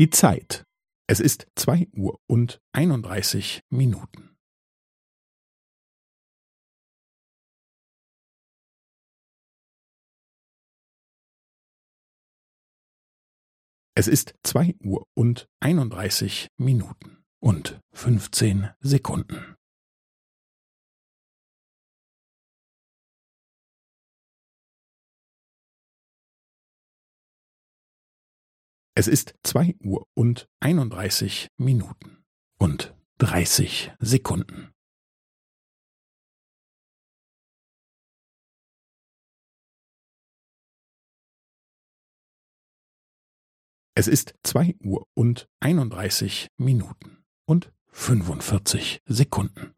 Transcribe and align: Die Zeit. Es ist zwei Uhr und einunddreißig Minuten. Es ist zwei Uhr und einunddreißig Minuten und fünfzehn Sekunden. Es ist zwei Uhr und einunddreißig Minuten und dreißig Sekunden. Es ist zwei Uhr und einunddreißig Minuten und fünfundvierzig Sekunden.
Die 0.00 0.08
Zeit. 0.08 0.64
Es 1.06 1.20
ist 1.20 1.46
zwei 1.56 1.86
Uhr 1.92 2.18
und 2.26 2.58
einunddreißig 2.72 3.60
Minuten. 3.68 4.34
Es 13.94 14.08
ist 14.08 14.32
zwei 14.42 14.74
Uhr 14.82 15.06
und 15.14 15.50
einunddreißig 15.60 16.48
Minuten 16.56 17.22
und 17.38 17.78
fünfzehn 17.92 18.70
Sekunden. 18.80 19.54
Es 29.00 29.08
ist 29.08 29.34
zwei 29.42 29.74
Uhr 29.82 30.06
und 30.12 30.46
einunddreißig 30.60 31.48
Minuten 31.56 32.22
und 32.58 32.94
dreißig 33.16 33.92
Sekunden. 33.98 34.74
Es 43.94 44.06
ist 44.06 44.34
zwei 44.42 44.76
Uhr 44.84 45.08
und 45.14 45.48
einunddreißig 45.60 46.48
Minuten 46.58 47.24
und 47.46 47.72
fünfundvierzig 47.88 49.00
Sekunden. 49.06 49.74